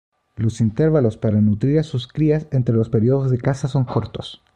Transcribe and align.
Los 0.35 0.61
intervalos 0.61 1.15
para 1.15 1.41
nutrir 1.41 1.77
a 1.77 1.83
sus 1.83 2.07
crías 2.07 2.47
entre 2.51 2.73
los 2.73 2.89
períodos 2.89 3.29
de 3.29 3.37
caza 3.37 3.67
son 3.67 3.85
cortos. 3.85 4.41